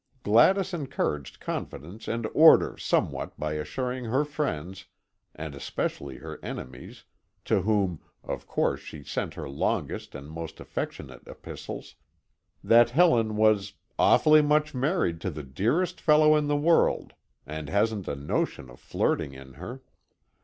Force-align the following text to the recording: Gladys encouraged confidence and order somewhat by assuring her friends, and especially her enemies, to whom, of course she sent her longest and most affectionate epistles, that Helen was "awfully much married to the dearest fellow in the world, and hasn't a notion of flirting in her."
Gladys 0.23 0.73
encouraged 0.73 1.39
confidence 1.39 2.07
and 2.07 2.25
order 2.33 2.75
somewhat 2.75 3.39
by 3.39 3.53
assuring 3.53 4.05
her 4.05 4.25
friends, 4.25 4.85
and 5.35 5.53
especially 5.53 6.17
her 6.17 6.39
enemies, 6.43 7.03
to 7.45 7.61
whom, 7.61 8.01
of 8.23 8.47
course 8.47 8.79
she 8.81 9.03
sent 9.03 9.35
her 9.35 9.47
longest 9.47 10.15
and 10.15 10.27
most 10.31 10.59
affectionate 10.59 11.21
epistles, 11.27 11.93
that 12.63 12.89
Helen 12.89 13.35
was 13.35 13.73
"awfully 13.99 14.41
much 14.41 14.73
married 14.73 15.21
to 15.21 15.29
the 15.29 15.43
dearest 15.43 16.01
fellow 16.01 16.35
in 16.35 16.47
the 16.47 16.57
world, 16.57 17.13
and 17.45 17.69
hasn't 17.69 18.07
a 18.07 18.15
notion 18.15 18.71
of 18.71 18.79
flirting 18.79 19.35
in 19.35 19.53
her." 19.53 19.83